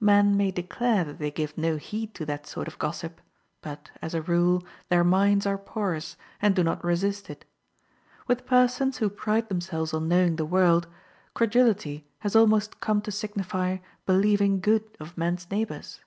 Men 0.00 0.36
may 0.36 0.50
declare 0.50 1.02
that 1.04 1.18
they 1.18 1.30
give 1.30 1.56
no 1.56 1.78
heed 1.78 2.12
to 2.16 2.26
that 2.26 2.46
sort 2.46 2.68
of 2.68 2.78
gossip; 2.78 3.22
but, 3.62 3.90
as 4.02 4.12
a 4.12 4.20
rule, 4.20 4.62
their 4.90 5.02
minds 5.02 5.46
are 5.46 5.56
porous, 5.56 6.18
and 6.42 6.54
do 6.54 6.62
not 6.62 6.84
resist 6.84 7.30
it. 7.30 7.46
With 8.26 8.44
persons 8.44 8.98
who 8.98 9.08
pride 9.08 9.48
themselves 9.48 9.94
on 9.94 10.06
knowing 10.06 10.36
the 10.36 10.44
world, 10.44 10.88
credulity 11.32 12.06
has 12.18 12.36
almost 12.36 12.80
come 12.80 13.00
to 13.00 13.10
signify 13.10 13.78
believing 14.04 14.60
good 14.60 14.84
of 15.00 15.16
men's 15.16 15.50
neighbors. 15.50 16.00